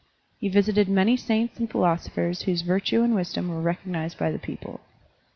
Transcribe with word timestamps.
He 0.39 0.49
visited 0.49 0.89
many 0.89 1.15
saints 1.15 1.59
and 1.59 1.69
philosophers 1.69 2.41
whose 2.41 2.63
virtue 2.63 3.03
and 3.03 3.13
wisdom 3.13 3.49
were 3.49 3.61
recognized 3.61 4.17
by 4.17 4.31
the 4.31 4.39
people. 4.39 4.79